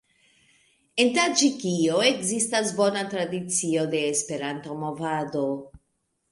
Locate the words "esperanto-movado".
4.17-5.49